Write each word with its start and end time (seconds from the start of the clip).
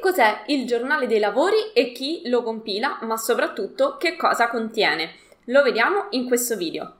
cos'è 0.00 0.44
il 0.46 0.66
giornale 0.66 1.06
dei 1.06 1.20
lavori 1.20 1.72
e 1.72 1.92
chi 1.92 2.22
lo 2.24 2.42
compila, 2.42 2.98
ma 3.02 3.16
soprattutto 3.16 3.96
che 3.96 4.16
cosa 4.16 4.48
contiene? 4.48 5.12
Lo 5.44 5.62
vediamo 5.62 6.06
in 6.10 6.26
questo 6.26 6.56
video. 6.56 6.99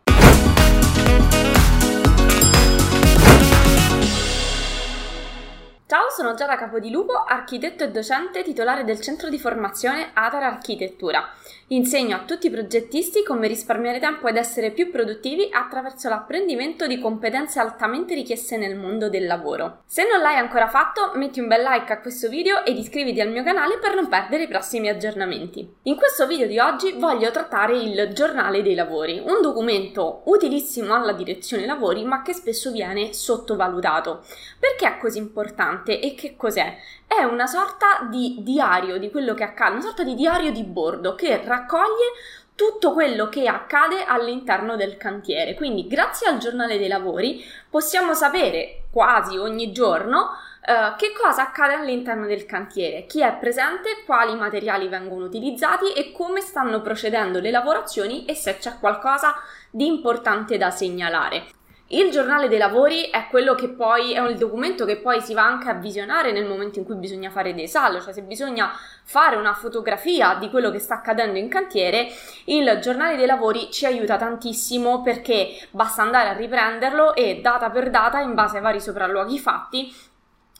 Ciao, 5.90 6.08
sono 6.08 6.34
Giada 6.34 6.54
Capodilupo, 6.54 7.24
architetto 7.24 7.82
e 7.82 7.90
docente 7.90 8.44
titolare 8.44 8.84
del 8.84 9.00
centro 9.00 9.28
di 9.28 9.40
formazione 9.40 10.10
Atar 10.14 10.44
Architettura. 10.44 11.28
Insegno 11.72 12.14
a 12.14 12.20
tutti 12.20 12.46
i 12.46 12.50
progettisti 12.50 13.24
come 13.24 13.48
risparmiare 13.48 13.98
tempo 13.98 14.28
ed 14.28 14.36
essere 14.36 14.70
più 14.70 14.88
produttivi 14.92 15.48
attraverso 15.50 16.08
l'apprendimento 16.08 16.86
di 16.86 17.00
competenze 17.00 17.58
altamente 17.58 18.14
richieste 18.14 18.56
nel 18.56 18.76
mondo 18.76 19.08
del 19.08 19.26
lavoro. 19.26 19.82
Se 19.86 20.06
non 20.06 20.20
l'hai 20.20 20.36
ancora 20.36 20.68
fatto, 20.68 21.10
metti 21.14 21.40
un 21.40 21.48
bel 21.48 21.62
like 21.62 21.92
a 21.92 22.00
questo 22.00 22.28
video 22.28 22.64
ed 22.64 22.76
iscriviti 22.76 23.20
al 23.20 23.30
mio 23.30 23.42
canale 23.42 23.78
per 23.78 23.96
non 23.96 24.08
perdere 24.08 24.44
i 24.44 24.48
prossimi 24.48 24.88
aggiornamenti. 24.88 25.74
In 25.84 25.96
questo 25.96 26.28
video 26.28 26.46
di 26.46 26.60
oggi 26.60 26.92
voglio 26.92 27.32
trattare 27.32 27.76
il 27.76 28.12
giornale 28.12 28.62
dei 28.62 28.76
lavori, 28.76 29.20
un 29.24 29.42
documento 29.42 30.22
utilissimo 30.26 30.94
alla 30.94 31.12
direzione 31.12 31.66
lavori 31.66 32.04
ma 32.04 32.22
che 32.22 32.32
spesso 32.32 32.70
viene 32.70 33.12
sottovalutato. 33.12 34.24
Perché 34.58 34.86
è 34.86 34.98
così 34.98 35.18
importante 35.18 35.78
e 35.88 36.14
che 36.14 36.36
cos'è? 36.36 36.76
È 37.06 37.22
una 37.22 37.46
sorta 37.46 38.06
di 38.10 38.36
diario 38.40 38.98
di 38.98 39.10
quello 39.10 39.34
che 39.34 39.44
accade, 39.44 39.72
una 39.72 39.80
sorta 39.82 40.02
di 40.02 40.14
diario 40.14 40.52
di 40.52 40.62
bordo 40.64 41.14
che 41.14 41.40
raccoglie 41.44 42.12
tutto 42.54 42.92
quello 42.92 43.30
che 43.30 43.46
accade 43.46 44.04
all'interno 44.04 44.76
del 44.76 44.98
cantiere. 44.98 45.54
Quindi, 45.54 45.86
grazie 45.86 46.28
al 46.28 46.38
giornale 46.38 46.76
dei 46.76 46.88
lavori, 46.88 47.42
possiamo 47.70 48.12
sapere 48.12 48.82
quasi 48.90 49.36
ogni 49.36 49.72
giorno 49.72 50.30
Uh, 50.60 50.94
che 50.96 51.14
cosa 51.18 51.40
accade 51.40 51.72
all'interno 51.72 52.26
del 52.26 52.44
cantiere, 52.44 53.06
chi 53.06 53.22
è 53.22 53.34
presente, 53.40 54.02
quali 54.04 54.34
materiali 54.34 54.88
vengono 54.88 55.24
utilizzati 55.24 55.90
e 55.94 56.12
come 56.12 56.42
stanno 56.42 56.82
procedendo 56.82 57.40
le 57.40 57.50
lavorazioni 57.50 58.26
e 58.26 58.34
se 58.34 58.58
c'è 58.58 58.78
qualcosa 58.78 59.36
di 59.70 59.86
importante 59.86 60.58
da 60.58 60.70
segnalare. 60.70 61.46
Il 61.92 62.12
giornale 62.12 62.46
dei 62.46 62.58
lavori 62.58 63.10
è 63.10 63.26
quello 63.28 63.56
che 63.56 63.68
poi 63.68 64.12
è 64.12 64.20
un 64.20 64.38
documento 64.38 64.84
che 64.84 64.98
poi 64.98 65.20
si 65.20 65.34
va 65.34 65.44
anche 65.44 65.68
a 65.68 65.74
visionare 65.74 66.30
nel 66.30 66.46
momento 66.46 66.78
in 66.78 66.84
cui 66.84 66.94
bisogna 66.94 67.30
fare 67.30 67.52
dei 67.52 67.66
saldi, 67.66 68.00
cioè 68.00 68.12
se 68.12 68.22
bisogna 68.22 68.70
fare 69.02 69.34
una 69.34 69.54
fotografia 69.54 70.36
di 70.36 70.50
quello 70.50 70.70
che 70.70 70.78
sta 70.78 70.94
accadendo 70.94 71.36
in 71.36 71.48
cantiere, 71.48 72.06
il 72.44 72.78
giornale 72.80 73.16
dei 73.16 73.26
lavori 73.26 73.72
ci 73.72 73.86
aiuta 73.86 74.16
tantissimo 74.16 75.02
perché 75.02 75.48
basta 75.72 76.02
andare 76.02 76.28
a 76.28 76.34
riprenderlo 76.34 77.12
e 77.16 77.40
data 77.40 77.70
per 77.70 77.90
data, 77.90 78.20
in 78.20 78.34
base 78.34 78.58
ai 78.58 78.62
vari 78.62 78.80
sopralluoghi 78.80 79.38
fatti, 79.40 79.92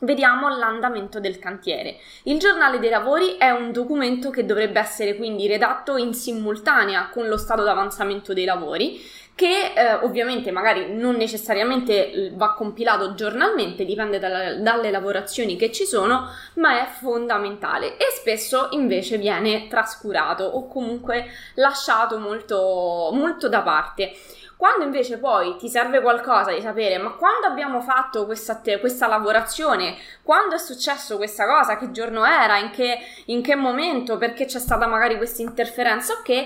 Vediamo 0.03 0.49
l'andamento 0.49 1.21
del 1.21 1.39
cantiere. 1.39 1.99
Il 2.23 2.39
giornale 2.39 2.79
dei 2.79 2.89
lavori 2.89 3.37
è 3.37 3.51
un 3.51 3.71
documento 3.71 4.31
che 4.31 4.47
dovrebbe 4.47 4.81
essere 4.81 5.15
quindi 5.15 5.47
redatto 5.47 5.99
in 5.99 6.15
simultanea 6.15 7.11
con 7.11 7.29
lo 7.29 7.37
stato 7.37 7.65
d'avanzamento 7.65 8.33
dei 8.33 8.47
lavori 8.47 8.99
che 9.35 9.73
eh, 9.75 9.95
ovviamente 10.03 10.51
magari 10.51 10.95
non 10.95 11.17
necessariamente 11.17 12.31
va 12.35 12.53
compilato 12.53 13.15
giornalmente, 13.15 13.85
dipende 13.85 14.19
dalla, 14.19 14.57
dalle 14.57 14.91
lavorazioni 14.91 15.57
che 15.57 15.73
ci 15.73 15.85
sono, 15.85 16.29
ma 16.55 16.83
è 16.83 16.91
fondamentale 16.91 17.97
e 17.97 18.11
spesso 18.13 18.69
invece 18.73 19.17
viene 19.17 19.67
trascurato 19.69 20.45
o 20.45 20.69
comunque 20.69 21.27
lasciato 21.55 22.19
molto, 22.19 23.11
molto 23.13 23.49
da 23.49 23.63
parte. 23.63 24.13
Quando 24.61 24.85
invece 24.85 25.17
poi 25.17 25.57
ti 25.57 25.71
serve 25.71 26.03
qualcosa 26.03 26.53
di 26.53 26.61
sapere, 26.61 26.99
ma 26.99 27.13
quando 27.13 27.47
abbiamo 27.47 27.81
fatto 27.81 28.27
questa, 28.27 28.61
questa 28.79 29.07
lavorazione, 29.07 29.97
quando 30.23 30.55
è 30.55 30.59
successo 30.59 31.17
questa 31.17 31.47
cosa, 31.47 31.79
che 31.79 31.91
giorno 31.93 32.27
era, 32.27 32.59
in 32.59 32.69
che, 32.69 32.99
in 33.29 33.41
che 33.41 33.57
momento, 33.57 34.19
perché 34.19 34.45
c'è 34.45 34.59
stata 34.59 34.87
magari 34.87 35.17
questa 35.17 35.41
interferenza, 35.41 36.13
ok, 36.13 36.45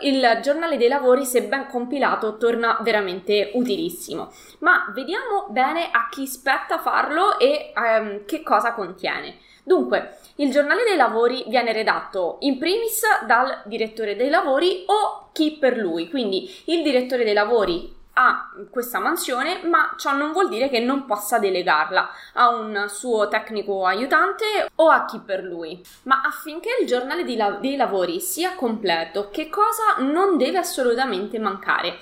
il 0.00 0.40
giornale 0.42 0.78
dei 0.78 0.88
lavori, 0.88 1.26
se 1.26 1.42
ben 1.42 1.66
compilato, 1.66 2.38
torna 2.38 2.78
veramente 2.80 3.50
utilissimo. 3.52 4.32
Ma 4.60 4.90
vediamo 4.94 5.48
bene 5.50 5.90
a 5.92 6.08
chi 6.10 6.26
spetta 6.26 6.78
farlo 6.78 7.38
e 7.38 7.74
ehm, 7.76 8.24
che 8.24 8.42
cosa 8.42 8.72
contiene. 8.72 9.36
Dunque, 9.70 10.16
il 10.36 10.50
giornale 10.50 10.82
dei 10.82 10.96
lavori 10.96 11.44
viene 11.46 11.72
redatto 11.72 12.38
in 12.40 12.58
primis 12.58 13.02
dal 13.24 13.62
direttore 13.66 14.16
dei 14.16 14.28
lavori 14.28 14.82
o 14.86 15.28
chi 15.30 15.58
per 15.60 15.76
lui, 15.76 16.10
quindi 16.10 16.52
il 16.64 16.82
direttore 16.82 17.22
dei 17.22 17.34
lavori 17.34 17.96
ha 18.14 18.50
questa 18.68 18.98
mansione, 18.98 19.60
ma 19.62 19.94
ciò 19.96 20.12
non 20.12 20.32
vuol 20.32 20.48
dire 20.48 20.68
che 20.68 20.80
non 20.80 21.06
possa 21.06 21.38
delegarla 21.38 22.10
a 22.32 22.48
un 22.48 22.86
suo 22.88 23.28
tecnico 23.28 23.86
aiutante 23.86 24.72
o 24.74 24.88
a 24.88 25.04
chi 25.04 25.20
per 25.20 25.44
lui. 25.44 25.80
Ma 26.02 26.20
affinché 26.24 26.70
il 26.80 26.88
giornale 26.88 27.22
dei, 27.22 27.76
lavori 27.76 28.18
sia 28.18 28.56
completo, 28.56 29.30
che 29.30 29.48
cosa 29.48 29.98
non 29.98 30.36
deve 30.36 30.58
assolutamente 30.58 31.38
mancare? 31.38 31.96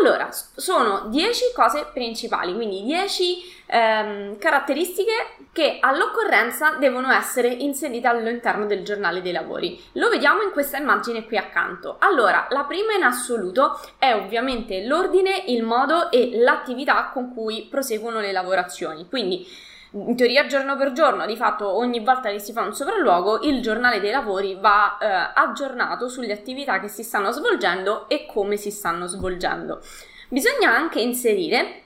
Allora, 0.00 0.28
sono 0.32 1.06
10 1.06 1.52
cose 1.54 1.86
principali, 1.92 2.52
quindi 2.52 2.82
10 2.82 3.62
ehm, 3.66 4.38
caratteristiche 4.38 5.35
che 5.56 5.78
all'occorrenza 5.80 6.72
devono 6.72 7.10
essere 7.10 7.48
inserite 7.48 8.06
all'interno 8.06 8.66
del 8.66 8.84
giornale 8.84 9.22
dei 9.22 9.32
lavori. 9.32 9.82
Lo 9.92 10.10
vediamo 10.10 10.42
in 10.42 10.50
questa 10.50 10.76
immagine 10.76 11.24
qui 11.24 11.38
accanto. 11.38 11.96
Allora, 12.00 12.46
la 12.50 12.64
prima 12.64 12.92
in 12.92 13.02
assoluto 13.02 13.80
è 13.98 14.12
ovviamente 14.12 14.84
l'ordine, 14.84 15.44
il 15.46 15.62
modo 15.62 16.10
e 16.10 16.32
l'attività 16.34 17.08
con 17.10 17.32
cui 17.32 17.68
proseguono 17.70 18.20
le 18.20 18.32
lavorazioni. 18.32 19.08
Quindi 19.08 19.48
in 19.92 20.14
teoria 20.14 20.44
giorno 20.44 20.76
per 20.76 20.92
giorno, 20.92 21.24
di 21.24 21.36
fatto 21.36 21.74
ogni 21.74 22.00
volta 22.00 22.28
che 22.28 22.38
si 22.38 22.52
fa 22.52 22.60
un 22.60 22.74
sopralluogo 22.74 23.40
il 23.44 23.62
giornale 23.62 23.98
dei 23.98 24.10
lavori 24.10 24.58
va 24.60 24.98
eh, 24.98 25.32
aggiornato 25.40 26.10
sulle 26.10 26.34
attività 26.34 26.80
che 26.80 26.88
si 26.88 27.02
stanno 27.02 27.30
svolgendo 27.30 28.10
e 28.10 28.26
come 28.26 28.58
si 28.58 28.70
stanno 28.70 29.06
svolgendo. 29.06 29.80
Bisogna 30.28 30.74
anche 30.74 31.00
inserire 31.00 31.84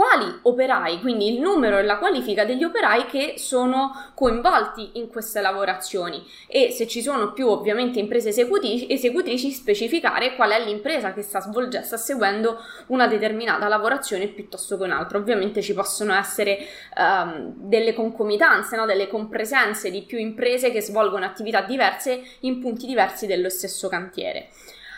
quali 0.00 0.34
operai, 0.44 0.98
quindi 1.00 1.30
il 1.30 1.42
numero 1.42 1.76
e 1.76 1.82
la 1.82 1.98
qualifica 1.98 2.46
degli 2.46 2.64
operai 2.64 3.04
che 3.04 3.34
sono 3.36 4.12
coinvolti 4.14 4.92
in 4.94 5.08
queste 5.08 5.42
lavorazioni 5.42 6.26
e 6.46 6.70
se 6.70 6.86
ci 6.86 7.02
sono 7.02 7.34
più 7.34 7.46
ovviamente 7.48 7.98
imprese 7.98 8.30
esecutrici, 8.30 8.90
esecutrici 8.90 9.50
specificare 9.50 10.36
qual 10.36 10.52
è 10.52 10.64
l'impresa 10.64 11.12
che 11.12 11.20
sta 11.20 11.40
svolgendo, 11.42 11.84
sta 11.86 11.98
seguendo 11.98 12.56
una 12.86 13.06
determinata 13.08 13.68
lavorazione 13.68 14.28
piuttosto 14.28 14.78
che 14.78 14.84
un'altra. 14.84 15.18
Ovviamente 15.18 15.60
ci 15.60 15.74
possono 15.74 16.14
essere 16.14 16.60
um, 16.96 17.52
delle 17.56 17.92
concomitanze, 17.92 18.76
no? 18.76 18.86
delle 18.86 19.06
compresenze 19.06 19.90
di 19.90 20.00
più 20.04 20.16
imprese 20.16 20.70
che 20.70 20.80
svolgono 20.80 21.26
attività 21.26 21.60
diverse 21.60 22.22
in 22.40 22.58
punti 22.58 22.86
diversi 22.86 23.26
dello 23.26 23.50
stesso 23.50 23.88
cantiere. 23.88 24.48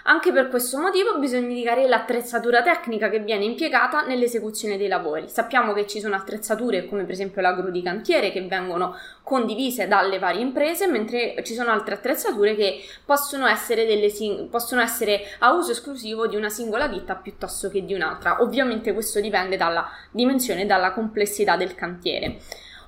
Anche 0.05 0.33
per 0.33 0.49
questo 0.49 0.81
motivo 0.81 1.17
bisogna 1.19 1.47
indicare 1.47 1.87
l'attrezzatura 1.87 2.61
tecnica 2.61 3.09
che 3.09 3.21
viene 3.21 3.45
impiegata 3.45 4.01
nell'esecuzione 4.01 4.77
dei 4.77 4.89
lavori. 4.89 5.29
Sappiamo 5.29 5.73
che 5.73 5.87
ci 5.87 6.01
sono 6.01 6.17
attrezzature 6.17 6.87
come 6.87 7.05
per 7.05 7.13
esempio 7.13 7.41
la 7.41 7.53
gru 7.53 7.71
di 7.71 7.83
cantiere 7.83 8.33
che 8.33 8.43
vengono 8.43 8.97
condivise 9.23 9.87
dalle 9.87 10.19
varie 10.19 10.41
imprese, 10.41 10.89
mentre 10.89 11.37
ci 11.45 11.55
sono 11.55 11.71
altre 11.71 11.95
attrezzature 11.95 12.57
che 12.57 12.81
possono 13.05 13.47
essere, 13.47 14.09
sing- 14.11 14.49
possono 14.49 14.81
essere 14.81 15.21
a 15.39 15.53
uso 15.53 15.71
esclusivo 15.71 16.27
di 16.27 16.35
una 16.35 16.49
singola 16.49 16.89
ditta 16.89 17.15
piuttosto 17.15 17.69
che 17.69 17.85
di 17.85 17.95
un'altra. 17.95 18.43
Ovviamente 18.43 18.93
questo 18.93 19.21
dipende 19.21 19.57
dalla 19.57 19.89
dimensione 20.11 20.63
e 20.63 20.67
dalla 20.67 20.91
complessità 20.91 21.57
del 21.57 21.77
cantiere. 21.77 22.39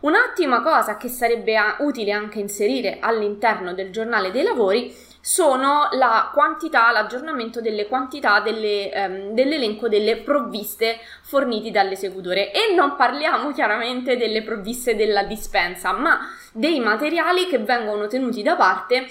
Un'ottima 0.01 0.63
cosa 0.63 0.97
che 0.97 1.09
sarebbe 1.09 1.57
utile 1.79 2.11
anche 2.11 2.41
inserire 2.41 2.99
all'interno 3.01 3.73
del 3.73 3.91
giornale 3.91 4.33
dei 4.33 4.43
lavori 4.43 4.95
sono 5.25 5.89
la 5.93 6.29
quantità, 6.35 6.91
l'aggiornamento 6.91 7.63
delle 7.63 7.87
quantità 7.87 8.41
delle, 8.41 8.91
um, 8.95 9.33
dell'elenco 9.33 9.89
delle 9.89 10.19
provviste 10.19 10.99
forniti 11.23 11.71
dall'esecutore. 11.71 12.53
E 12.53 12.75
non 12.75 12.95
parliamo 12.95 13.51
chiaramente 13.53 14.19
delle 14.19 14.43
provviste 14.43 14.95
della 14.95 15.23
dispensa, 15.23 15.93
ma 15.93 16.19
dei 16.53 16.79
materiali 16.79 17.47
che 17.47 17.57
vengono 17.57 18.07
tenuti 18.07 18.43
da 18.43 18.55
parte 18.55 19.07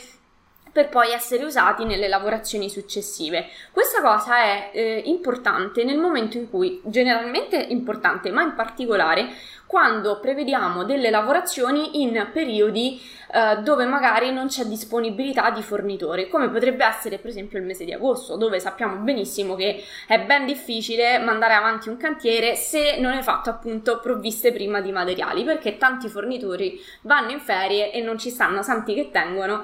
per 0.74 0.90
poi 0.90 1.12
essere 1.12 1.46
usati 1.46 1.86
nelle 1.86 2.08
lavorazioni 2.08 2.70
successive. 2.70 3.48
Questa 3.72 4.02
cosa 4.02 4.38
è 4.40 4.72
eh, 4.74 5.04
importante 5.06 5.84
nel 5.84 6.00
momento 6.00 6.38
in 6.38 6.50
cui, 6.50 6.82
generalmente 6.84 7.56
importante, 7.56 8.32
ma 8.32 8.42
in 8.42 8.56
particolare 8.56 9.30
quando 9.68 10.20
prevediamo 10.20 10.84
delle 10.84 11.10
lavorazioni 11.10 12.04
in 12.04 12.30
periodi 12.32 13.02
eh, 13.34 13.58
dove 13.64 13.86
magari 13.86 14.32
non 14.32 14.46
c'è 14.46 14.66
disponibilità 14.66 15.50
di 15.50 15.64
fornitori, 15.64 16.28
come 16.28 16.50
potrebbe 16.50 16.86
essere 16.86 17.18
per 17.18 17.32
esempio 17.32 17.58
il 17.58 17.66
mese 17.66 17.84
di 17.84 17.92
agosto, 17.92 18.36
dove 18.36 18.60
sappiamo 18.60 18.98
benissimo 18.98 19.56
che 19.56 19.84
è 20.08 20.20
ben 20.20 20.46
difficile 20.46 21.18
mandare 21.18 21.56
avanti 21.56 21.90
un 21.90 21.98
cantiere 21.98 22.56
se 22.56 22.98
non 23.00 23.14
è 23.14 23.22
fatto 23.24 23.50
appunto 23.50 24.00
provviste 24.00 24.52
prima 24.52 24.80
di 24.82 24.92
materiali, 24.92 25.44
perché 25.44 25.78
tanti 25.78 26.08
fornitori 26.08 26.80
vanno 27.02 27.32
in 27.32 27.40
ferie 27.40 27.92
e 27.92 28.02
non 28.02 28.20
ci 28.20 28.30
stanno 28.30 28.62
santi 28.62 28.94
che 28.94 29.10
tengono 29.10 29.64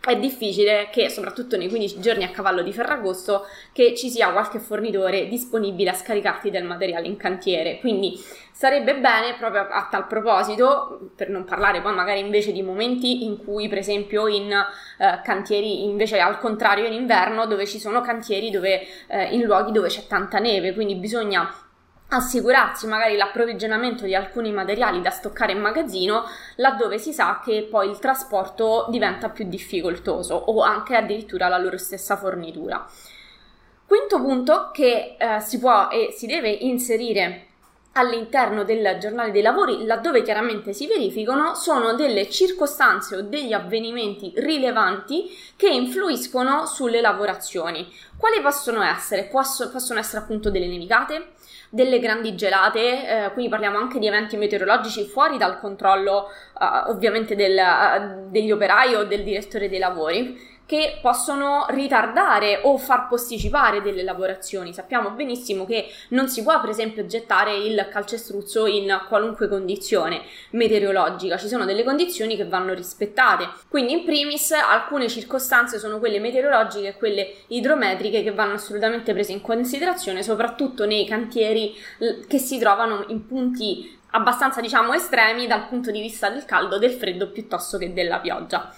è 0.00 0.16
difficile 0.16 0.88
che, 0.90 1.10
soprattutto 1.10 1.56
nei 1.56 1.68
15 1.68 2.00
giorni 2.00 2.24
a 2.24 2.30
cavallo 2.30 2.62
di 2.62 2.72
Ferragosto, 2.72 3.46
che 3.72 3.94
ci 3.94 4.08
sia 4.08 4.30
qualche 4.30 4.58
fornitore 4.58 5.28
disponibile 5.28 5.90
a 5.90 5.94
scaricarti 5.94 6.50
del 6.50 6.64
materiale 6.64 7.06
in 7.06 7.16
cantiere. 7.16 7.78
Quindi 7.78 8.18
sarebbe 8.52 8.96
bene, 8.96 9.34
proprio 9.38 9.66
a 9.68 9.86
tal 9.90 10.06
proposito, 10.06 11.10
per 11.14 11.28
non 11.28 11.44
parlare 11.44 11.82
poi 11.82 11.94
magari 11.94 12.20
invece 12.20 12.52
di 12.52 12.62
momenti 12.62 13.24
in 13.24 13.36
cui, 13.44 13.68
per 13.68 13.78
esempio, 13.78 14.26
in 14.28 14.50
eh, 14.50 15.20
cantieri, 15.22 15.84
invece 15.84 16.18
al 16.20 16.38
contrario 16.38 16.86
in 16.86 16.92
inverno, 16.92 17.46
dove 17.46 17.66
ci 17.66 17.78
sono 17.78 18.00
cantieri 18.00 18.50
dove, 18.50 18.86
eh, 19.08 19.34
in 19.34 19.42
luoghi 19.42 19.72
dove 19.72 19.88
c'è 19.88 20.06
tanta 20.06 20.38
neve, 20.38 20.72
quindi 20.74 20.94
bisogna 20.94 21.52
assicurarsi 22.08 22.86
magari 22.86 23.16
l'approvvigionamento 23.16 24.04
di 24.04 24.14
alcuni 24.14 24.50
materiali 24.52 25.00
da 25.02 25.10
stoccare 25.10 25.52
in 25.52 25.60
magazzino 25.60 26.24
laddove 26.56 26.98
si 26.98 27.12
sa 27.12 27.40
che 27.44 27.66
poi 27.70 27.90
il 27.90 27.98
trasporto 27.98 28.86
diventa 28.88 29.28
più 29.28 29.46
difficoltoso 29.46 30.34
o 30.34 30.62
anche 30.62 30.96
addirittura 30.96 31.48
la 31.48 31.58
loro 31.58 31.76
stessa 31.76 32.16
fornitura. 32.16 32.86
Quinto 33.86 34.20
punto 34.20 34.70
che 34.72 35.16
eh, 35.18 35.40
si 35.40 35.58
può 35.58 35.88
e 35.88 36.12
si 36.16 36.26
deve 36.26 36.50
inserire 36.50 37.46
all'interno 37.92 38.62
del 38.62 38.98
giornale 39.00 39.32
dei 39.32 39.42
lavori, 39.42 39.84
laddove 39.84 40.22
chiaramente 40.22 40.72
si 40.72 40.86
verificano, 40.86 41.54
sono 41.54 41.94
delle 41.94 42.30
circostanze 42.30 43.16
o 43.16 43.22
degli 43.22 43.52
avvenimenti 43.52 44.32
rilevanti 44.36 45.30
che 45.56 45.68
influiscono 45.68 46.66
sulle 46.66 47.00
lavorazioni. 47.00 47.90
Quali 48.16 48.40
possono 48.40 48.82
essere? 48.82 49.24
Posso, 49.24 49.70
possono 49.70 49.98
essere 49.98 50.22
appunto 50.22 50.50
delle 50.50 50.68
nevicate, 50.68 51.32
delle 51.70 51.98
grandi 51.98 52.34
gelate, 52.34 53.26
eh, 53.26 53.32
quindi 53.32 53.50
parliamo 53.50 53.78
anche 53.78 53.98
di 53.98 54.06
eventi 54.06 54.36
meteorologici 54.36 55.04
fuori 55.04 55.36
dal 55.36 55.60
controllo 55.60 56.28
eh, 56.28 56.90
ovviamente 56.90 57.36
del, 57.36 57.56
uh, 57.58 58.30
degli 58.30 58.50
operai 58.50 58.94
o 58.94 59.04
del 59.04 59.22
direttore 59.22 59.68
dei 59.68 59.78
lavori 59.78 60.56
che 60.68 60.98
possono 61.00 61.64
ritardare 61.70 62.60
o 62.62 62.76
far 62.76 63.08
posticipare 63.08 63.80
delle 63.80 64.02
lavorazioni. 64.02 64.74
Sappiamo 64.74 65.12
benissimo 65.12 65.64
che 65.64 65.90
non 66.10 66.28
si 66.28 66.42
può, 66.42 66.60
per 66.60 66.68
esempio, 66.68 67.06
gettare 67.06 67.56
il 67.56 67.88
calcestruzzo 67.90 68.66
in 68.66 69.00
qualunque 69.08 69.48
condizione 69.48 70.20
meteorologica, 70.50 71.38
ci 71.38 71.48
sono 71.48 71.64
delle 71.64 71.84
condizioni 71.84 72.36
che 72.36 72.44
vanno 72.44 72.74
rispettate. 72.74 73.48
Quindi, 73.66 73.94
in 73.94 74.04
primis, 74.04 74.50
alcune 74.50 75.08
circostanze 75.08 75.78
sono 75.78 75.98
quelle 75.98 76.20
meteorologiche 76.20 76.88
e 76.88 76.96
quelle 76.98 77.32
idrometriche 77.46 78.22
che 78.22 78.32
vanno 78.32 78.52
assolutamente 78.52 79.14
prese 79.14 79.32
in 79.32 79.40
considerazione, 79.40 80.22
soprattutto 80.22 80.84
nei 80.84 81.06
cantieri 81.06 81.74
che 82.28 82.36
si 82.36 82.58
trovano 82.58 83.06
in 83.08 83.26
punti 83.26 83.96
abbastanza, 84.10 84.60
diciamo, 84.60 84.92
estremi 84.92 85.46
dal 85.46 85.66
punto 85.66 85.90
di 85.90 86.02
vista 86.02 86.28
del 86.28 86.44
caldo, 86.44 86.76
del 86.76 86.92
freddo 86.92 87.30
piuttosto 87.30 87.78
che 87.78 87.94
della 87.94 88.18
pioggia. 88.18 88.70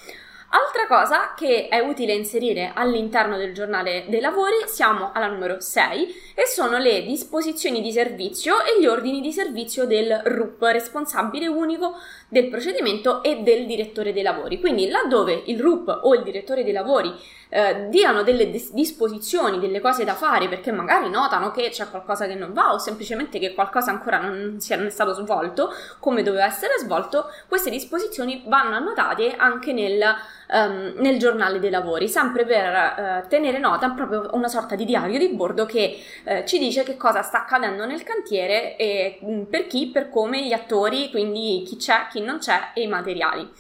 Altra 0.53 0.89
cosa 0.89 1.35
che 1.37 1.69
è 1.69 1.79
utile 1.79 2.13
inserire 2.13 2.73
all'interno 2.75 3.37
del 3.37 3.55
giornale 3.55 4.07
dei 4.09 4.19
lavori, 4.19 4.57
siamo 4.67 5.13
alla 5.15 5.29
numero 5.29 5.61
6 5.61 6.13
e 6.35 6.45
sono 6.45 6.79
le 6.79 7.05
disposizioni 7.05 7.81
di 7.81 7.93
servizio 7.93 8.57
e 8.65 8.81
gli 8.81 8.87
ordini 8.87 9.21
di 9.21 9.31
servizio 9.31 9.87
del 9.87 10.11
RUP, 10.25 10.61
responsabile 10.63 11.47
unico 11.47 11.93
del 12.27 12.49
procedimento 12.49 13.23
e 13.23 13.43
del 13.43 13.65
direttore 13.65 14.13
dei 14.13 14.25
lavori. 14.25 14.59
Quindi 14.59 14.89
laddove 14.89 15.41
il 15.47 15.61
RUP 15.61 16.01
o 16.03 16.15
il 16.15 16.25
direttore 16.25 16.65
dei 16.65 16.73
lavori 16.73 17.15
eh, 17.51 17.89
diano 17.89 18.23
delle 18.23 18.49
dis- 18.51 18.73
disposizioni, 18.73 19.59
delle 19.59 19.81
cose 19.81 20.05
da 20.05 20.15
fare 20.15 20.49
perché 20.49 20.73
magari 20.73 21.11
notano 21.11 21.51
che 21.51 21.69
c'è 21.69 21.89
qualcosa 21.91 22.27
che 22.27 22.35
non 22.35 22.53
va 22.53 22.73
o 22.73 22.79
semplicemente 22.79 23.39
che 23.39 23.55
qualcosa 23.55 23.91
ancora 23.91 24.21
non, 24.21 24.61
sia, 24.61 24.89
stato 24.89 25.13
svolto 25.13 25.73
come 25.99 26.23
doveva 26.23 26.45
essere 26.45 26.79
svolto, 26.79 27.27
queste 27.49 27.71
disposizioni 27.71 28.45
vanno 28.47 28.77
annotate 28.77 29.35
anche 29.37 29.73
nel, 29.73 30.01
um, 30.49 30.93
nel 30.97 31.19
giornale 31.19 31.59
dei 31.59 31.71
lavori, 31.71 32.09
sempre 32.09 32.45
per 32.45 33.25
uh, 33.25 33.29
tenere 33.29 33.59
nota, 33.59 33.91
proprio 33.91 34.31
una 34.33 34.49
sorta 34.49 34.77
di 34.77 34.85
diario 34.85 35.19
di 35.19 35.29
bordo 35.29 35.67
che 35.67 35.99
uh, 36.25 36.45
ci 36.45 36.59
dice 36.59 36.85
che 36.85 36.97
cosa 36.97 37.23
sta 37.23 37.39
accadendo 37.39 37.85
nel 37.85 38.05
cantiere 38.05 38.77
e 38.77 39.19
um, 39.23 39.47
per 39.47 39.67
chi, 39.67 39.89
per 39.89 40.09
come, 40.09 40.47
gli 40.47 40.53
attori, 40.53 41.11
quindi 41.11 41.65
chi 41.67 41.77
c'è, 41.77 42.07
chi 42.11 42.21
non 42.21 42.39
c'è 42.39 42.71
e 42.75 42.83
i 42.83 42.87
materiali. 42.87 43.51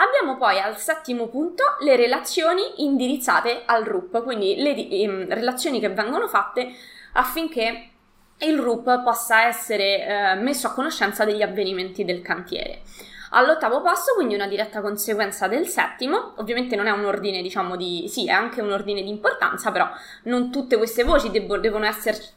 Abbiamo 0.00 0.36
poi 0.36 0.60
al 0.60 0.78
settimo 0.78 1.26
punto 1.26 1.64
le 1.80 1.96
relazioni 1.96 2.84
indirizzate 2.84 3.62
al 3.64 3.82
RUP, 3.84 4.22
quindi 4.22 4.54
le 4.56 4.88
ehm, 4.88 5.28
relazioni 5.28 5.80
che 5.80 5.88
vengono 5.88 6.28
fatte 6.28 6.72
affinché 7.14 7.90
il 8.38 8.58
RUP 8.58 9.02
possa 9.02 9.46
essere 9.46 10.06
eh, 10.06 10.34
messo 10.36 10.68
a 10.68 10.72
conoscenza 10.72 11.24
degli 11.24 11.42
avvenimenti 11.42 12.04
del 12.04 12.22
cantiere. 12.22 12.82
All'ottavo 13.30 13.82
posto, 13.82 14.14
quindi 14.14 14.34
una 14.34 14.46
diretta 14.46 14.80
conseguenza 14.80 15.48
del 15.48 15.66
settimo, 15.66 16.34
ovviamente 16.36 16.76
non 16.76 16.86
è 16.86 16.90
un 16.90 17.04
ordine, 17.04 17.42
diciamo, 17.42 17.76
di... 17.76 18.06
sì, 18.08 18.26
è 18.26 18.30
anche 18.30 18.62
un 18.62 18.70
ordine 18.70 19.02
di 19.02 19.08
importanza, 19.08 19.72
però 19.72 19.86
non 20.24 20.50
tutte 20.50 20.76
queste 20.78 21.02
voci 21.02 21.30
deb- 21.30 21.58
devono 21.58 21.84
esserci, 21.84 22.30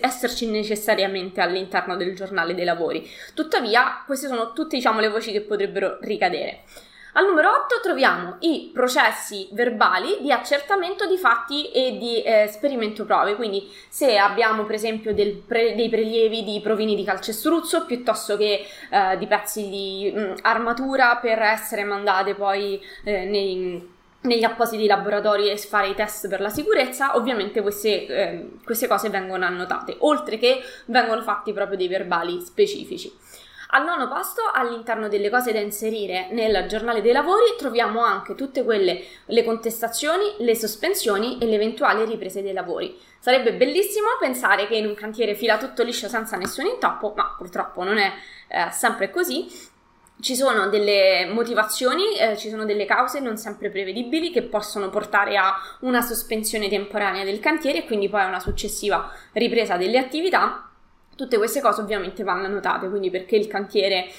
esserci 0.00 0.48
necessariamente 0.48 1.40
all'interno 1.40 1.96
del 1.96 2.14
giornale 2.14 2.54
dei 2.54 2.64
lavori. 2.64 3.06
Tuttavia, 3.34 4.04
queste 4.06 4.28
sono 4.28 4.52
tutte, 4.52 4.76
diciamo, 4.76 5.00
le 5.00 5.08
voci 5.10 5.32
che 5.32 5.42
potrebbero 5.42 5.98
ricadere. 6.00 6.62
Al 7.14 7.26
numero 7.26 7.50
8 7.50 7.80
troviamo 7.82 8.36
i 8.40 8.70
processi 8.72 9.46
verbali 9.52 10.18
di 10.22 10.32
accertamento 10.32 11.06
di 11.06 11.18
fatti 11.18 11.70
e 11.70 11.98
di 11.98 12.22
eh, 12.22 12.48
sperimento 12.50 13.04
prove, 13.04 13.36
quindi 13.36 13.70
se 13.90 14.16
abbiamo 14.16 14.64
per 14.64 14.76
esempio 14.76 15.14
pre- 15.46 15.74
dei 15.74 15.90
prelievi 15.90 16.42
di 16.42 16.60
provini 16.62 16.96
di 16.96 17.04
calcestruzzo 17.04 17.84
piuttosto 17.84 18.38
che 18.38 18.64
eh, 18.88 19.18
di 19.18 19.26
pezzi 19.26 19.68
di 19.68 20.10
mh, 20.14 20.20
mm, 20.20 20.32
armatura 20.40 21.16
per 21.16 21.42
essere 21.42 21.84
mandate 21.84 22.34
poi 22.34 22.80
eh, 23.04 23.24
nei 23.26 23.90
negli 24.22 24.44
appositi 24.44 24.86
laboratori 24.86 25.50
e 25.50 25.56
fare 25.58 25.88
i 25.88 25.94
test 25.94 26.28
per 26.28 26.40
la 26.40 26.48
sicurezza, 26.48 27.16
ovviamente 27.16 27.60
queste, 27.60 28.06
eh, 28.06 28.48
queste 28.64 28.86
cose 28.86 29.08
vengono 29.08 29.44
annotate, 29.44 29.96
oltre 29.98 30.38
che 30.38 30.60
vengono 30.86 31.22
fatti 31.22 31.52
proprio 31.52 31.76
dei 31.76 31.88
verbali 31.88 32.40
specifici. 32.40 33.12
Al 33.74 33.86
nono 33.86 34.06
posto, 34.06 34.42
all'interno 34.52 35.08
delle 35.08 35.30
cose 35.30 35.50
da 35.50 35.58
inserire 35.58 36.28
nel 36.32 36.66
giornale 36.68 37.00
dei 37.00 37.12
lavori, 37.12 37.54
troviamo 37.56 38.04
anche 38.04 38.34
tutte 38.34 38.64
quelle, 38.64 39.02
le 39.24 39.44
contestazioni, 39.44 40.34
le 40.40 40.54
sospensioni 40.54 41.38
e 41.38 41.46
le 41.46 41.54
eventuali 41.54 42.04
riprese 42.04 42.42
dei 42.42 42.52
lavori. 42.52 42.94
Sarebbe 43.18 43.54
bellissimo 43.54 44.08
pensare 44.20 44.66
che 44.66 44.76
in 44.76 44.84
un 44.84 44.92
cantiere 44.94 45.34
fila 45.34 45.56
tutto 45.56 45.84
liscio 45.84 46.06
senza 46.08 46.36
nessun 46.36 46.66
intoppo, 46.66 47.14
ma 47.16 47.34
purtroppo 47.34 47.82
non 47.82 47.96
è 47.96 48.12
eh, 48.48 48.70
sempre 48.72 49.10
così. 49.10 49.46
Ci 50.20 50.36
sono 50.36 50.68
delle 50.68 51.24
motivazioni, 51.32 52.18
eh, 52.18 52.36
ci 52.36 52.50
sono 52.50 52.66
delle 52.66 52.84
cause 52.84 53.20
non 53.20 53.38
sempre 53.38 53.70
prevedibili 53.70 54.30
che 54.30 54.42
possono 54.42 54.90
portare 54.90 55.38
a 55.38 55.54
una 55.80 56.02
sospensione 56.02 56.68
temporanea 56.68 57.24
del 57.24 57.40
cantiere 57.40 57.78
e 57.78 57.86
quindi 57.86 58.10
poi 58.10 58.20
a 58.20 58.26
una 58.26 58.38
successiva 58.38 59.10
ripresa 59.32 59.78
delle 59.78 59.96
attività 59.96 60.66
Tutte 61.14 61.36
queste 61.36 61.60
cose 61.60 61.80
ovviamente 61.80 62.22
vanno 62.24 62.46
annotate, 62.46 62.88
quindi 62.88 63.10
perché 63.10 63.36
il 63.36 63.46
cantiere 63.46 64.10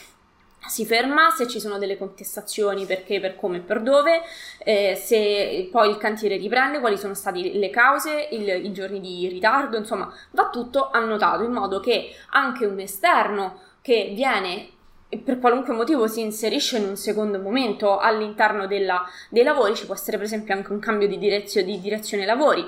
si 0.67 0.85
ferma, 0.85 1.29
se 1.31 1.47
ci 1.47 1.59
sono 1.59 1.77
delle 1.77 1.97
contestazioni, 1.97 2.85
perché, 2.85 3.19
per 3.19 3.35
come 3.35 3.57
e 3.57 3.59
per 3.61 3.81
dove, 3.81 4.21
eh, 4.59 4.95
se 4.95 5.67
poi 5.71 5.89
il 5.89 5.97
cantiere 5.97 6.38
riprende, 6.38 6.79
quali 6.79 6.97
sono 6.97 7.13
state 7.13 7.51
le 7.53 7.69
cause, 7.69 8.29
il, 8.31 8.47
i 8.65 8.71
giorni 8.71 9.00
di 9.00 9.27
ritardo, 9.27 9.77
insomma, 9.77 10.13
va 10.31 10.50
tutto 10.50 10.89
annotato 10.91 11.43
in 11.43 11.51
modo 11.51 11.79
che 11.79 12.15
anche 12.29 12.65
un 12.65 12.79
esterno 12.79 13.59
che 13.81 14.12
viene 14.15 14.69
per 15.23 15.39
qualunque 15.39 15.73
motivo 15.73 16.07
si 16.07 16.21
inserisce 16.21 16.77
in 16.77 16.88
un 16.88 16.95
secondo 16.95 17.38
momento 17.39 18.00
all'interno 18.00 18.65
della, 18.65 19.05
dei 19.29 19.43
lavori, 19.43 19.75
ci 19.75 19.85
può 19.85 19.93
essere 19.93 20.17
per 20.17 20.25
esempio 20.25 20.55
anche 20.55 20.71
un 20.71 20.79
cambio 20.79 21.07
di, 21.07 21.17
direzio, 21.17 21.63
di 21.63 21.79
direzione 21.79 22.25
lavori, 22.25 22.65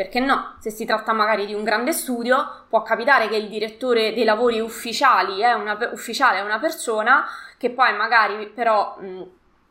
perché 0.00 0.18
no? 0.18 0.56
Se 0.60 0.70
si 0.70 0.86
tratta 0.86 1.12
magari 1.12 1.44
di 1.44 1.52
un 1.52 1.62
grande 1.62 1.92
studio, 1.92 2.64
può 2.70 2.80
capitare 2.80 3.28
che 3.28 3.36
il 3.36 3.50
direttore 3.50 4.14
dei 4.14 4.24
lavori 4.24 4.58
ufficiali 4.58 5.42
è 5.42 5.52
una, 5.52 5.76
ufficiale 5.92 6.38
è 6.38 6.40
una 6.40 6.58
persona 6.58 7.26
che 7.58 7.68
poi 7.68 7.94
magari 7.94 8.48
però 8.48 8.96
mh, 8.98 9.22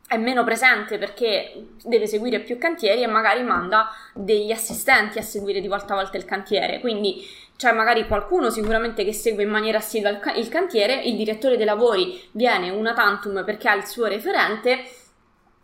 è 0.06 0.16
meno 0.18 0.44
presente 0.44 0.98
perché 0.98 1.70
deve 1.82 2.06
seguire 2.06 2.38
più 2.38 2.58
cantieri 2.58 3.02
e 3.02 3.08
magari 3.08 3.42
manda 3.42 3.90
degli 4.14 4.52
assistenti 4.52 5.18
a 5.18 5.22
seguire 5.22 5.60
di 5.60 5.66
volta 5.66 5.94
a 5.94 5.96
volta 5.96 6.16
il 6.16 6.24
cantiere. 6.24 6.78
Quindi 6.78 7.26
c'è 7.56 7.72
magari 7.72 8.06
qualcuno 8.06 8.50
sicuramente 8.50 9.04
che 9.04 9.12
segue 9.12 9.42
in 9.42 9.50
maniera 9.50 9.78
assidua 9.78 10.10
il 10.36 10.48
cantiere, 10.48 11.02
il 11.02 11.16
direttore 11.16 11.56
dei 11.56 11.66
lavori 11.66 12.22
viene 12.30 12.70
una 12.70 12.92
tantum 12.92 13.44
perché 13.44 13.68
ha 13.68 13.74
il 13.74 13.84
suo 13.84 14.06
referente 14.06 14.84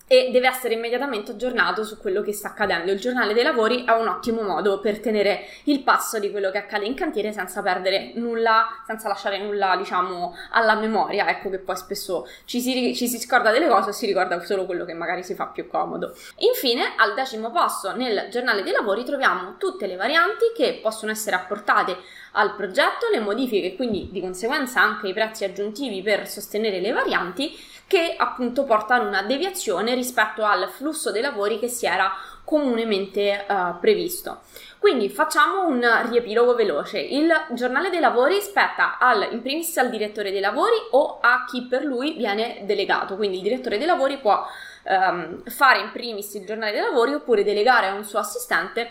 e 0.09 0.31
deve 0.31 0.47
essere 0.47 0.75
immediatamente 0.75 1.33
aggiornato 1.33 1.83
su 1.83 1.99
quello 1.99 2.23
che 2.23 2.33
sta 2.33 2.49
accadendo. 2.49 2.93
Il 2.93 3.01
giornale 3.01 3.35
dei 3.35 3.43
lavori 3.43 3.85
è 3.85 3.91
un 3.91 4.07
ottimo 4.07 4.43
modo 4.43 4.79
per 4.79 5.01
tenere 5.01 5.47
il 5.65 5.83
passo 5.83 6.21
di 6.21 6.31
quello 6.31 6.51
che 6.53 6.59
accade 6.59 6.87
in 6.87 6.95
cantiere 6.95 7.33
senza 7.33 7.61
perdere 7.61 8.13
nulla, 8.15 8.83
senza 8.87 9.09
lasciare 9.09 9.39
nulla, 9.39 9.77
diciamo, 9.77 10.37
alla 10.53 10.77
memoria. 10.77 11.29
Ecco 11.29 11.51
che 11.51 11.59
poi 11.59 11.77
spesso 11.77 12.29
ci 12.45 12.61
si, 12.61 12.95
ci 12.95 13.09
si 13.09 13.19
scorda 13.19 13.51
delle 13.51 13.67
cose 13.67 13.91
e 13.91 13.93
si 13.93 14.07
ricorda 14.07 14.41
solo 14.45 14.65
quello 14.65 14.85
che 14.85 14.95
magari 14.95 15.25
si 15.25 15.35
fa 15.35 15.47
più 15.47 15.67
comodo. 15.67 16.15
Infine, 16.39 16.95
al 16.97 17.15
decimo 17.15 17.51
posto 17.51 17.95
nel 17.97 18.29
giornale 18.31 18.63
dei 18.63 18.73
lavori 18.73 19.05
troviamo 19.05 19.57
tutte 19.59 19.89
le 19.89 19.97
varianti 19.97 20.53
che 20.55 20.79
possono 20.81 21.11
essere 21.11 21.35
apportate 21.35 21.97
al 22.33 22.55
progetto, 22.55 23.09
le 23.11 23.19
modifiche 23.19 23.69
e 23.69 23.77
quindi 23.77 24.09
di 24.13 24.21
conseguenza 24.21 24.81
anche 24.81 25.09
i 25.09 25.13
prezzi 25.13 25.45
aggiuntivi 25.45 26.03
per 26.03 26.29
sostenere 26.29 26.81
le 26.81 26.93
varianti 26.93 27.59
che 27.87 28.15
appunto 28.17 28.65
portano 28.65 29.07
una 29.07 29.23
deviazione 29.23 29.95
rispetto 29.95 30.45
al 30.45 30.69
flusso 30.69 31.13
dei 31.13 31.23
lavori 31.23 31.59
che 31.59 31.69
si 31.69 31.87
era 31.87 32.13
comunemente 32.45 33.45
uh, 33.49 33.79
previsto. 33.81 34.41
Quindi 34.79 35.09
facciamo 35.09 35.67
un 35.67 35.85
riepilogo 36.09 36.55
veloce. 36.55 37.01
Il 37.01 37.29
giornale 37.53 37.91
dei 37.91 37.99
lavori 37.99 38.41
spetta 38.41 38.99
al, 38.99 39.29
in 39.33 39.43
primis 39.43 39.77
al 39.79 39.91
direttore 39.91 40.31
dei 40.31 40.41
lavori 40.41 40.75
o 40.93 41.19
a 41.21 41.45
chi 41.45 41.67
per 41.67 41.85
lui 41.85 42.15
viene 42.15 42.61
delegato. 42.63 43.17
Quindi 43.17 43.39
il 43.39 43.43
direttore 43.43 43.79
dei 43.79 43.87
lavori 43.87 44.19
può 44.19 44.47
um, 44.85 45.43
fare 45.45 45.81
in 45.81 45.91
primis 45.93 46.35
il 46.35 46.47
giornale 46.47 46.73
dei 46.73 46.83
lavori 46.83 47.15
oppure 47.15 47.43
delegare 47.43 47.89
a 47.89 47.95
un 47.95 48.05
suo 48.05 48.21
assistente 48.21 48.91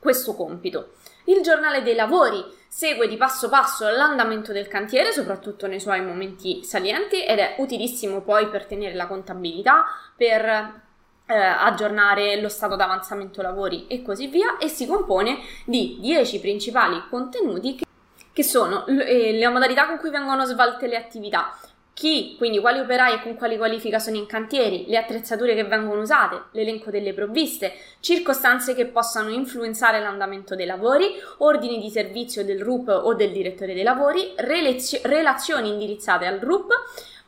questo 0.00 0.34
compito. 0.34 0.94
Il 1.26 1.40
giornale 1.42 1.82
dei 1.82 1.94
lavori 1.94 2.44
segue 2.74 3.06
di 3.06 3.18
passo 3.18 3.50
passo 3.50 3.90
l'andamento 3.90 4.50
del 4.50 4.66
cantiere, 4.66 5.12
soprattutto 5.12 5.66
nei 5.66 5.78
suoi 5.78 6.02
momenti 6.02 6.64
salienti, 6.64 7.22
ed 7.22 7.38
è 7.38 7.56
utilissimo 7.58 8.22
poi 8.22 8.48
per 8.48 8.64
tenere 8.64 8.94
la 8.94 9.06
contabilità, 9.06 9.84
per 10.16 10.42
eh, 10.46 11.34
aggiornare 11.34 12.40
lo 12.40 12.48
stato 12.48 12.74
d'avanzamento 12.74 13.42
lavori 13.42 13.86
e 13.88 14.00
così 14.00 14.28
via 14.28 14.56
e 14.56 14.68
si 14.68 14.86
compone 14.86 15.40
di 15.66 15.98
10 16.00 16.40
principali 16.40 17.02
contenuti 17.10 17.74
che, 17.74 17.84
che 18.32 18.42
sono 18.42 18.86
eh, 18.86 19.32
le 19.32 19.48
modalità 19.48 19.86
con 19.86 19.98
cui 19.98 20.08
vengono 20.08 20.46
svolte 20.46 20.86
le 20.86 20.96
attività, 20.96 21.54
chi, 21.94 22.36
quindi 22.38 22.58
quali 22.58 22.78
operai 22.78 23.14
e 23.14 23.22
con 23.22 23.36
quali 23.36 23.56
qualifica 23.56 23.98
sono 23.98 24.16
in 24.16 24.26
cantieri, 24.26 24.86
le 24.88 24.96
attrezzature 24.96 25.54
che 25.54 25.64
vengono 25.64 26.00
usate, 26.00 26.44
l'elenco 26.52 26.90
delle 26.90 27.12
provviste, 27.12 27.72
circostanze 28.00 28.74
che 28.74 28.86
possano 28.86 29.28
influenzare 29.28 30.00
l'andamento 30.00 30.54
dei 30.54 30.66
lavori, 30.66 31.14
ordini 31.38 31.78
di 31.78 31.90
servizio 31.90 32.44
del 32.44 32.62
RUP 32.62 32.88
o 32.88 33.14
del 33.14 33.32
direttore 33.32 33.74
dei 33.74 33.82
lavori, 33.82 34.32
relazio- 34.36 35.00
relazioni 35.02 35.68
indirizzate 35.68 36.26
al 36.26 36.38
RUP, 36.38 36.70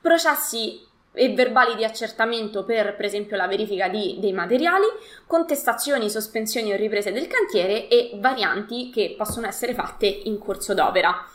processi 0.00 0.80
e 1.12 1.32
verbali 1.32 1.76
di 1.76 1.84
accertamento 1.84 2.64
per, 2.64 2.96
per 2.96 3.04
esempio, 3.04 3.36
la 3.36 3.46
verifica 3.46 3.88
di, 3.88 4.16
dei 4.18 4.32
materiali, 4.32 4.86
contestazioni, 5.26 6.10
sospensioni 6.10 6.72
o 6.72 6.76
riprese 6.76 7.12
del 7.12 7.28
cantiere 7.28 7.88
e 7.88 8.12
varianti 8.16 8.90
che 8.90 9.14
possono 9.16 9.46
essere 9.46 9.74
fatte 9.74 10.06
in 10.06 10.38
corso 10.38 10.74
d'opera. 10.74 11.28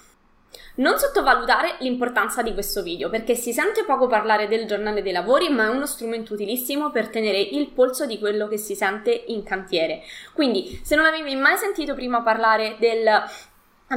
Non 0.75 0.97
sottovalutare 0.97 1.75
l'importanza 1.79 2.41
di 2.41 2.53
questo 2.53 2.81
video 2.81 3.09
perché 3.09 3.35
si 3.35 3.53
sente 3.53 3.83
poco 3.83 4.07
parlare 4.07 4.47
del 4.47 4.65
giornale 4.65 5.01
dei 5.01 5.11
lavori 5.11 5.49
ma 5.49 5.65
è 5.65 5.69
uno 5.69 5.85
strumento 5.85 6.33
utilissimo 6.33 6.89
per 6.89 7.09
tenere 7.09 7.39
il 7.39 7.69
polso 7.69 8.05
di 8.05 8.17
quello 8.17 8.47
che 8.47 8.57
si 8.57 8.75
sente 8.75 9.11
in 9.27 9.43
cantiere. 9.43 10.01
Quindi 10.33 10.79
se 10.83 10.95
non 10.95 11.05
avevi 11.05 11.35
mai 11.35 11.57
sentito 11.57 11.93
prima 11.93 12.21
parlare 12.21 12.77
del 12.79 13.07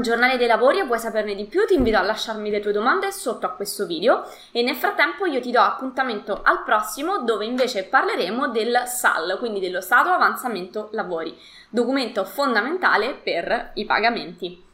giornale 0.01 0.39
dei 0.39 0.47
lavori 0.47 0.79
e 0.79 0.85
vuoi 0.85 0.99
saperne 0.99 1.35
di 1.35 1.45
più 1.45 1.67
ti 1.67 1.75
invito 1.75 1.99
a 1.99 2.03
lasciarmi 2.03 2.49
le 2.51 2.61
tue 2.61 2.73
domande 2.73 3.13
sotto 3.13 3.45
a 3.45 3.51
questo 3.51 3.85
video 3.85 4.25
e 4.51 4.63
nel 4.63 4.77
frattempo 4.77 5.27
io 5.27 5.41
ti 5.41 5.51
do 5.51 5.61
appuntamento 5.61 6.41
al 6.43 6.63
prossimo 6.65 7.23
dove 7.23 7.45
invece 7.45 7.85
parleremo 7.85 8.49
del 8.49 8.85
SAL, 8.87 9.37
quindi 9.39 9.61
dello 9.61 9.83
stato 9.83 10.09
avanzamento 10.09 10.89
lavori, 10.93 11.37
documento 11.69 12.25
fondamentale 12.25 13.15
per 13.23 13.73
i 13.75 13.85
pagamenti. 13.85 14.71